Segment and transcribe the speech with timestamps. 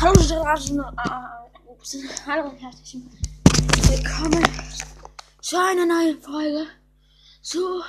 [0.00, 0.78] Hallo, Straßen.
[0.80, 1.94] Äh, ups.
[2.24, 3.02] Hallo und herzlich
[3.90, 4.42] willkommen
[5.42, 6.66] zu einer neuen Folge
[7.42, 7.82] zu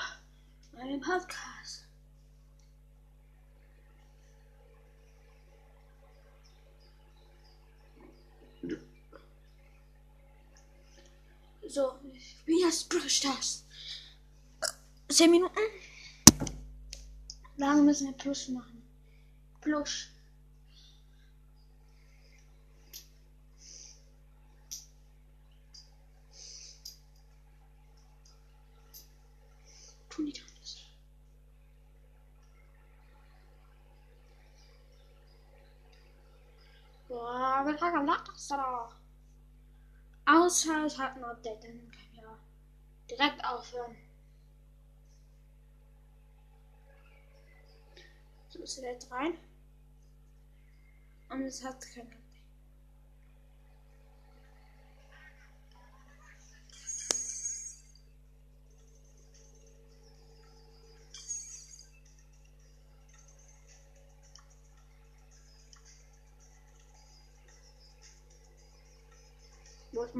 [0.74, 1.88] meinem Podcast.
[11.70, 11.94] So,
[12.46, 13.66] wie heißt Stars?
[15.08, 15.60] Zehn Minuten.
[17.56, 18.84] Lange müssen wir Plus machen.
[19.62, 20.10] Plus.
[30.12, 30.78] Tun die alles.
[37.12, 38.90] Boah, wie lange macht das da?
[40.26, 42.40] Außer es hat ein Update, dann können wir
[43.10, 43.98] direkt aufhören.
[48.48, 49.34] So ist direkt rein.
[51.28, 52.21] Und es hat kein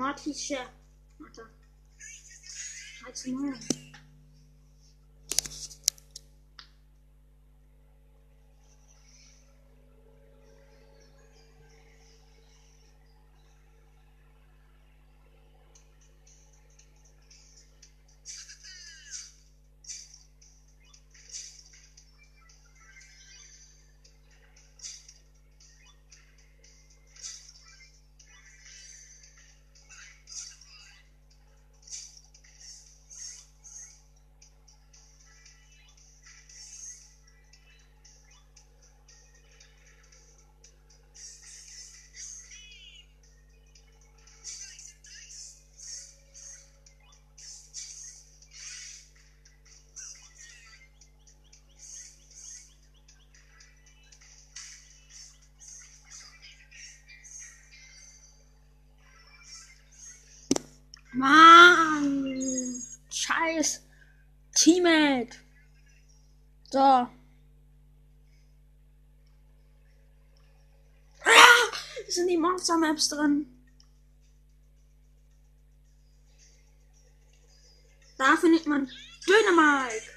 [0.02, 0.68] Marty Chef.
[1.20, 1.44] Marta.
[3.06, 3.54] Hi, tomorrow.
[61.22, 62.82] Mann!
[63.12, 63.84] Scheiß
[64.56, 65.38] Teammate!
[66.72, 66.80] So.
[66.80, 67.10] Ah,
[72.08, 73.46] sind die Monster-Maps drin?
[78.18, 78.90] Da findet man
[79.28, 80.08] Dynamite!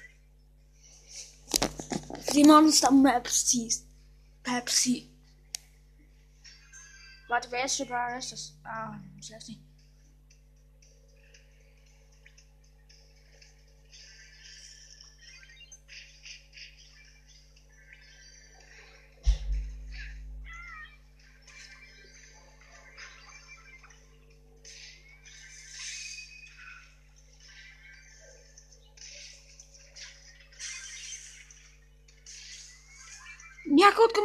[2.33, 3.85] Die Monster-Maps ziehst.
[4.41, 5.07] Pepsi.
[7.27, 7.79] Warte, wer ist?
[7.79, 8.53] Ist das?
[8.63, 9.64] Ah, ich weiß nicht.
[33.85, 34.15] Ja, gut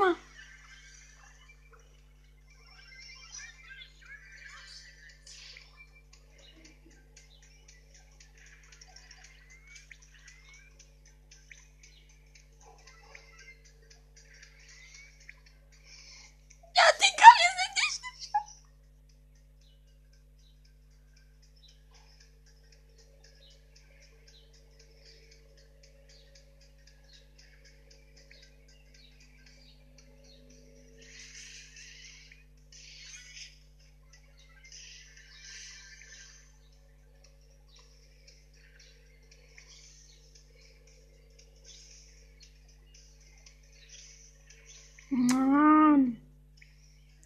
[45.28, 46.16] Mann.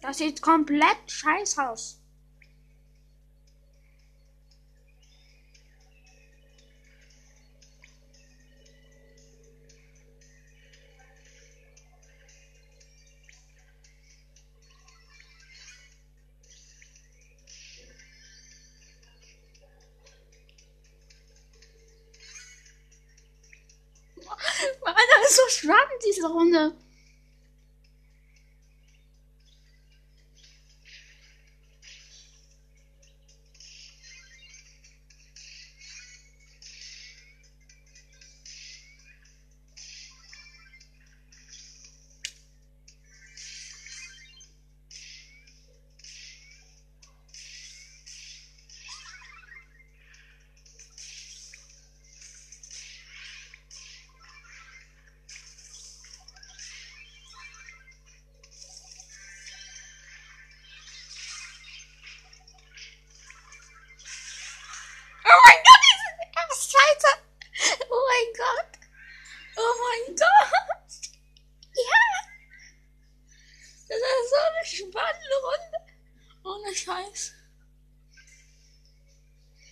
[0.01, 2.01] Das sieht komplett scheiß aus.
[25.27, 26.75] So spannend, diese Runde.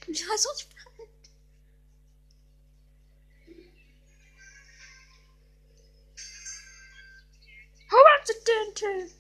[0.07, 0.67] Das ist.
[7.89, 9.15] Who wants a dentist?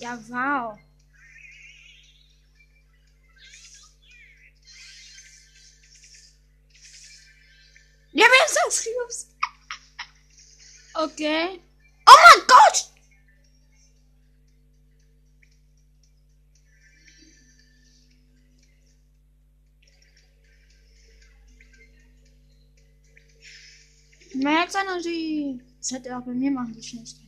[0.00, 0.78] Ja, wow.
[8.16, 8.84] Ja, wer ist das?
[8.84, 9.36] Cubes?
[10.94, 11.60] Okay.
[12.06, 12.90] Oh mein Gott!
[24.36, 25.60] Max Energy.
[25.78, 27.20] Das hätte er auch bei mir machen, die schnellste.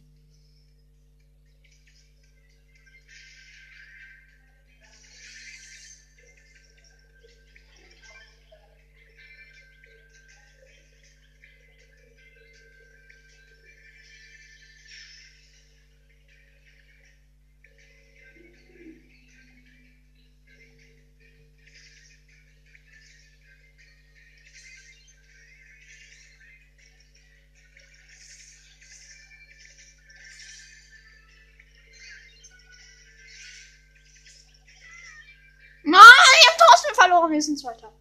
[37.46, 37.92] Sind Zweiter.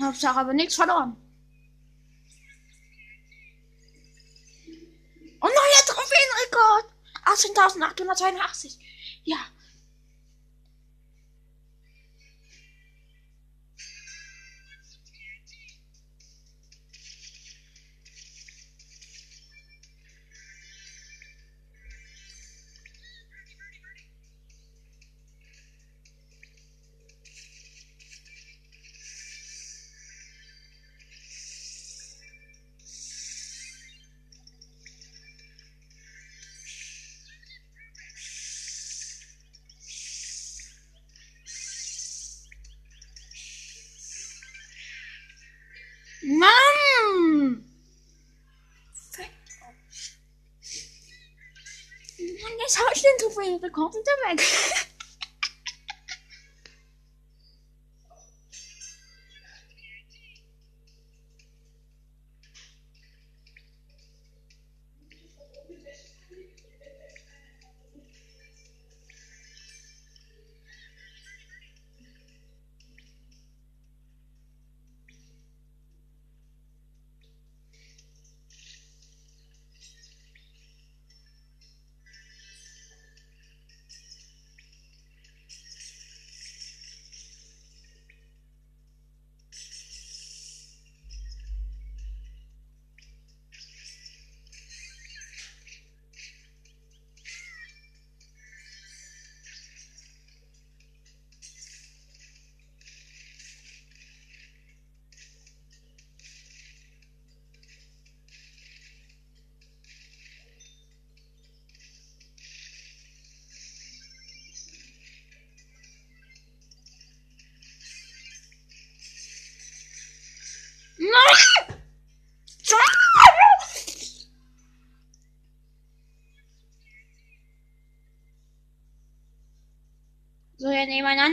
[0.00, 1.16] Hauptsache aber nichts verloren.
[5.40, 6.86] Oh, neuer Trophäenrekord.
[7.24, 8.78] 18.882.
[9.24, 9.38] Ja.
[53.08, 54.87] Jetzt hau ich den Trophäenrekord wieder weg.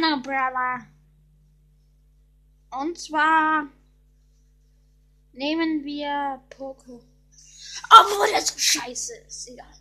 [0.05, 0.85] Anderen Brawler.
[2.81, 3.67] Und zwar
[5.33, 7.01] nehmen wir Poco.
[7.89, 9.49] Obwohl der so scheiße ist.
[9.49, 9.73] Egal.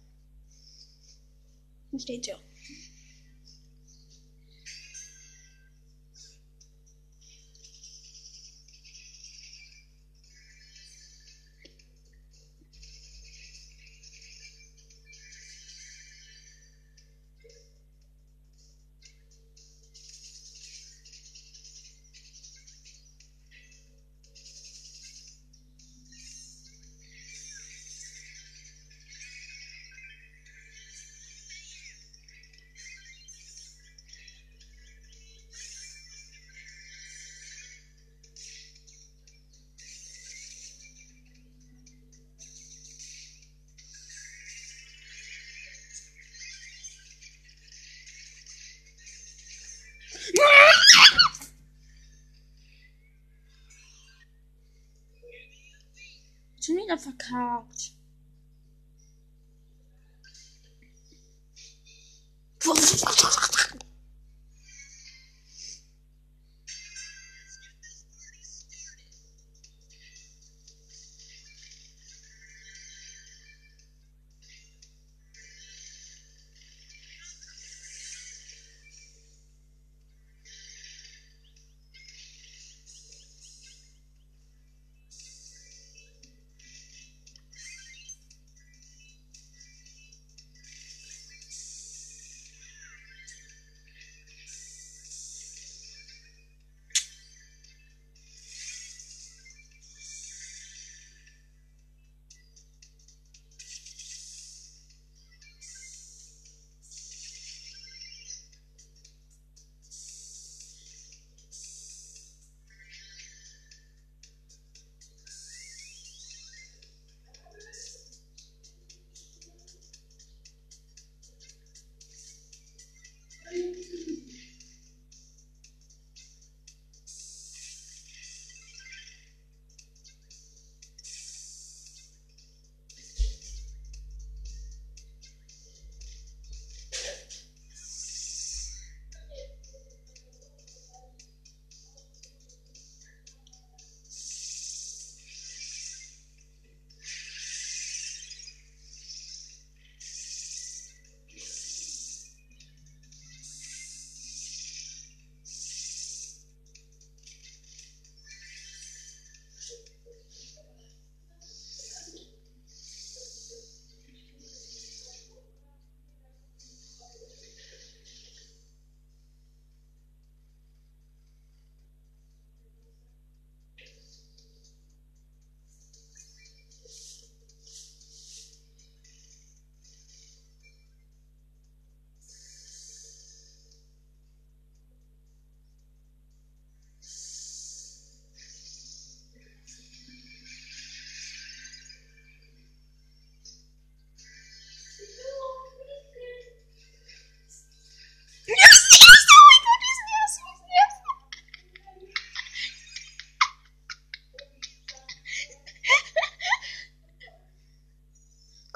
[1.98, 2.38] Steht hier?
[56.84, 57.93] Wieder verkackt.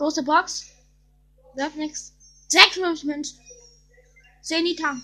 [0.08, 0.64] Große Box.
[1.54, 2.14] Wirf nix.
[2.48, 3.38] 56 Münzen.
[4.40, 4.96] 10 Liter.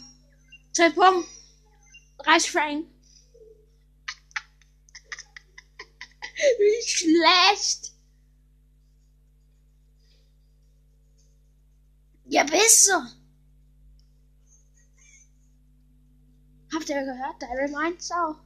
[0.72, 1.28] 12 Punkte.
[2.24, 2.86] 30 Frank.
[6.58, 7.92] Wie schlecht.
[12.24, 12.94] Ja, bist du.
[16.74, 17.42] Habt ihr gehört?
[17.42, 18.36] Daryl meint's auch.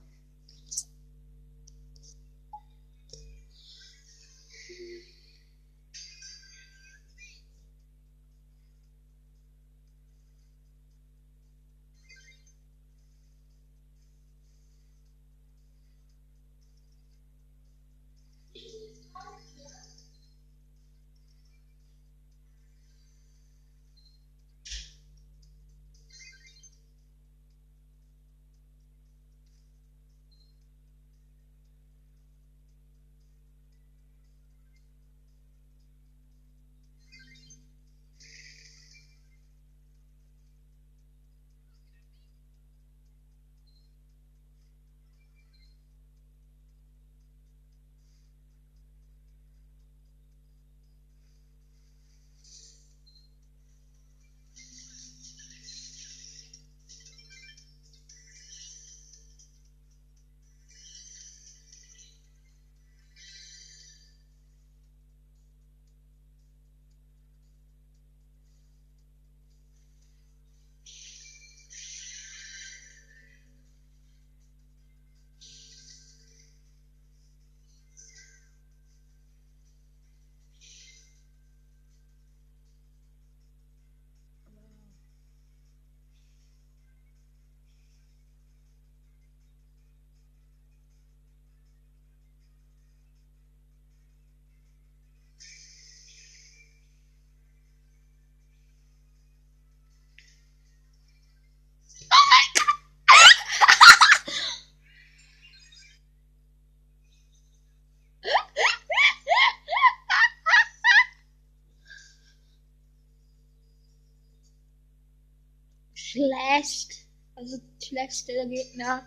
[116.11, 117.07] Schlecht.
[117.35, 119.03] Also schlechteste Gegner.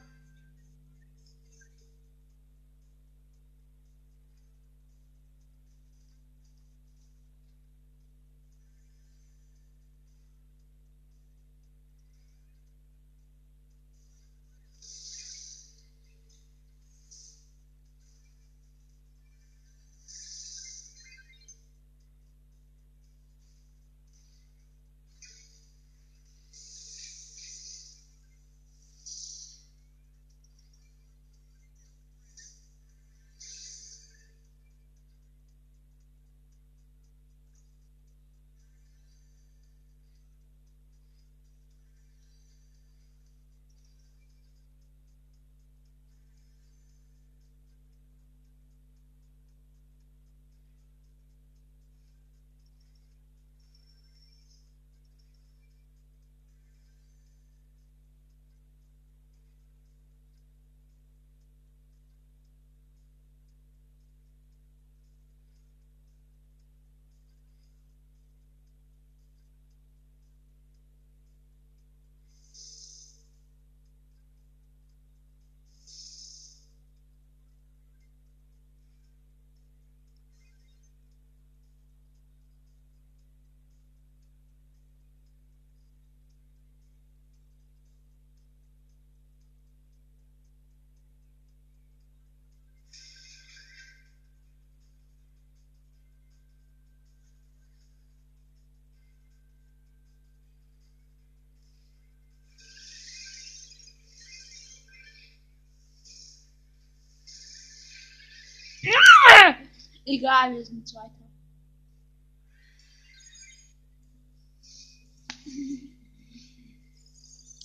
[110.11, 111.29] Egal, wir sind Zweiter.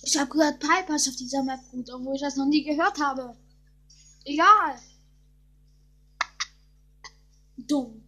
[0.01, 2.97] Ich habe gehört, Piper ist auf dieser Map gut, obwohl ich das noch nie gehört
[3.01, 3.37] habe.
[4.23, 4.79] Egal.
[7.57, 8.01] Dumm.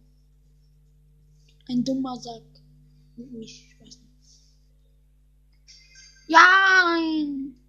[1.68, 2.42] Ein dummer Sack.
[3.40, 4.00] Ich weiß nicht.
[6.28, 7.59] Ja, nein.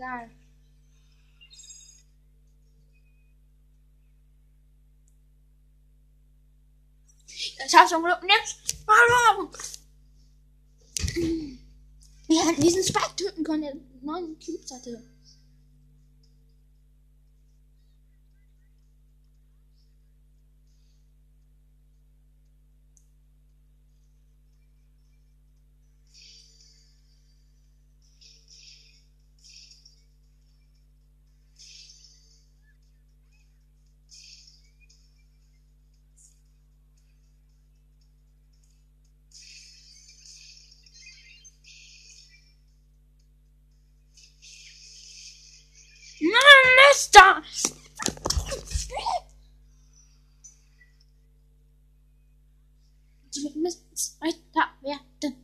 [0.00, 0.30] Egal.
[7.26, 8.18] Ich hab schon Glück.
[8.26, 8.76] Jetzt.
[8.88, 9.50] Hallo.
[12.28, 15.02] Wir hätten diesen Spike töten können, der neun Cubes hatte.
[53.70, 55.40] Wir müssen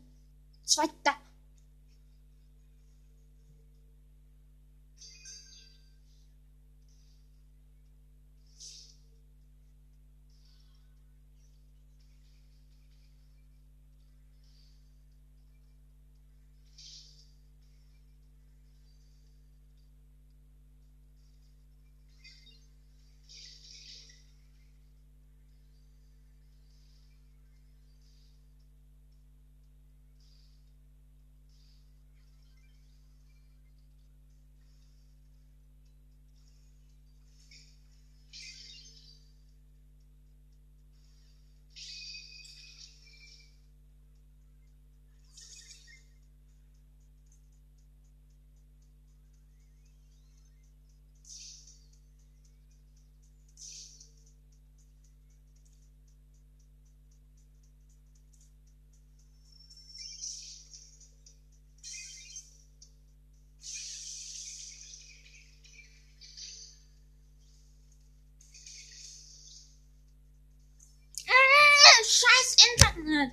[73.16, 73.32] Internet.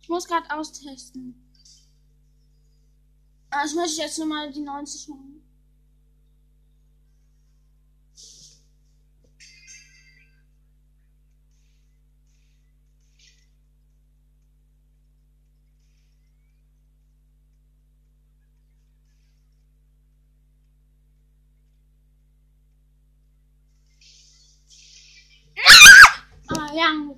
[0.00, 1.34] Ich muss gerade austesten.
[3.50, 5.42] Also möchte ich jetzt nur mal die 90 machen.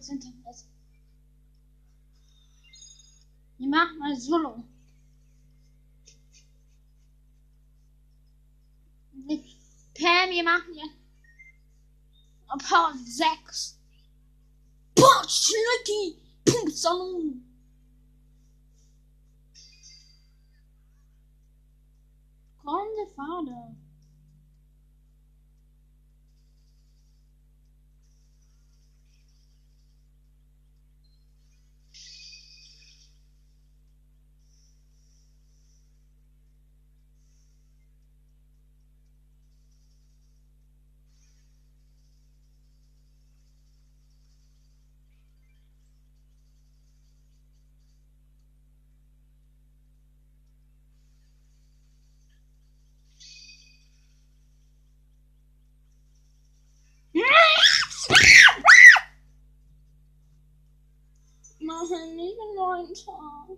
[0.09, 0.65] Internet.
[3.59, 4.65] Ich mach mal Solo.
[9.95, 10.91] Pam, wir machen hier
[12.59, 13.79] Power 6.
[14.95, 16.19] Boah, Schnitti!
[16.45, 17.45] Punkt Salon.
[22.63, 23.77] Grande Vater.
[62.95, 63.49] 床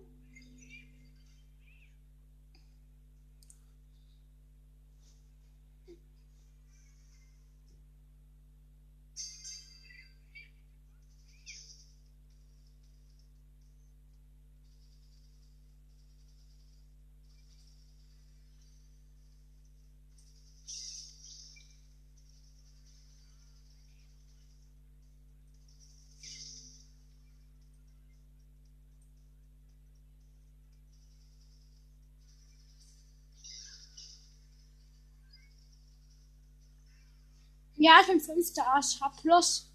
[37.76, 38.64] Ja, ich bin fünfter.
[38.80, 39.70] Ich hab plus.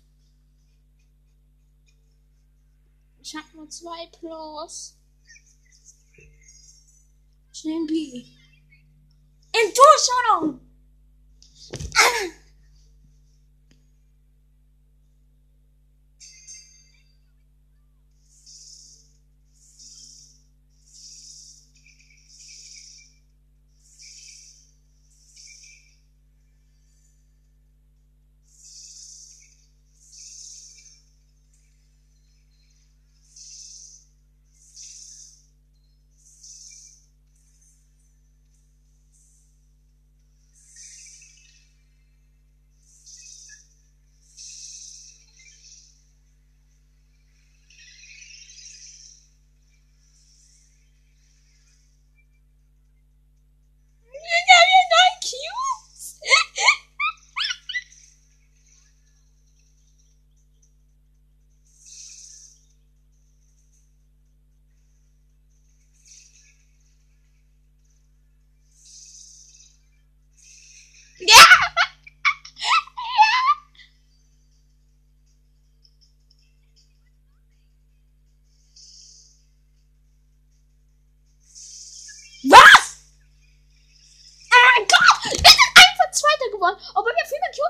[3.21, 4.97] Ich hab nur zwei plus.
[7.53, 8.25] Ich nehme B.
[9.53, 10.59] Enttäuschung!
[12.11, 12.31] geworden.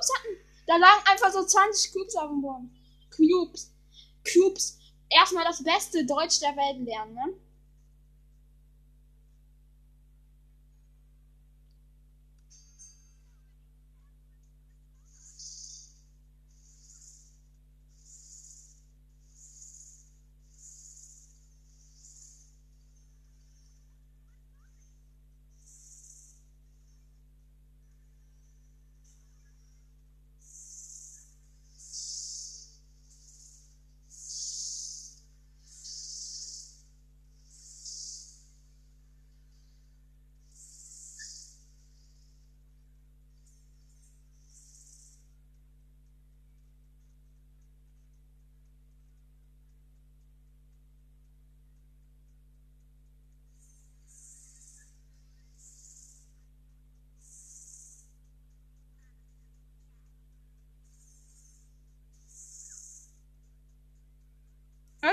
[0.01, 0.37] Cubes hatten.
[0.67, 2.75] Da lagen einfach so 20 Cubes auf dem Boden.
[3.15, 3.71] Cubes.
[4.31, 4.79] Cubes.
[5.09, 7.33] Erstmal das beste Deutsch der Welt lernen, ne?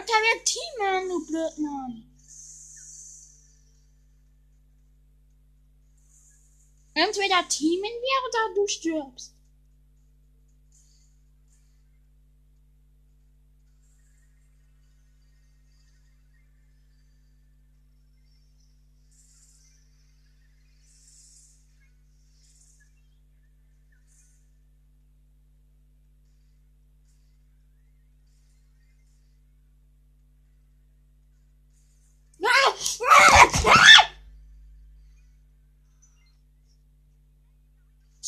[0.09, 2.05] Alter, wir Team du Blödmann.
[6.95, 9.35] Entweder teamen wir oder du stirbst.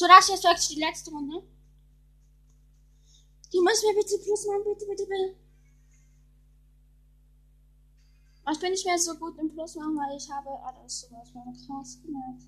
[0.00, 1.42] So, das ist jetzt wirklich die letzte Runde.
[3.52, 5.36] Die müssen wir bitte plus machen, bitte, bitte, bitte.
[8.50, 11.52] ich bin nicht mehr so gut im Plus machen, weil ich habe alles sowas von
[11.52, 12.44] krass gemerkt.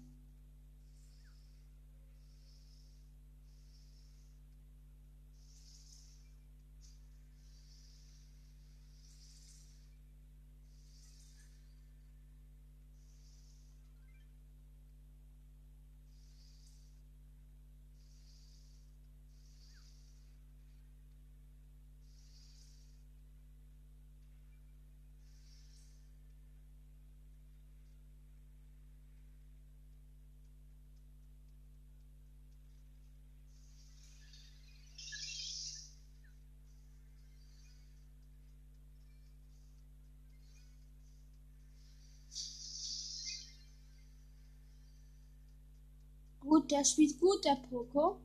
[46.63, 48.21] Gut, der spielt gut, der Poco.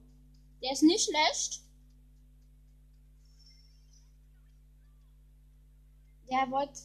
[0.62, 1.62] Der ist nicht schlecht.
[6.30, 6.82] Der wollte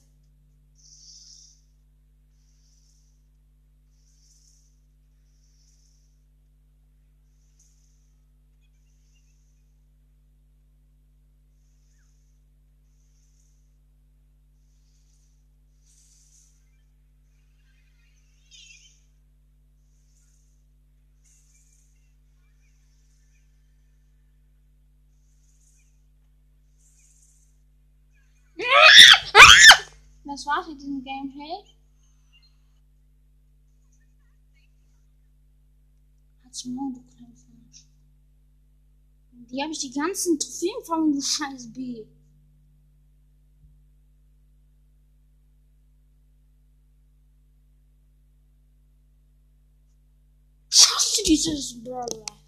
[30.62, 31.64] startet diesen Gameplay.
[36.44, 37.87] Hat's morgen, du kleines Arsch.
[39.51, 42.07] Die habe ich die ganzen Trophäen fangen, du scheiß B.
[50.68, 52.33] Schaffst du dieses Brawler?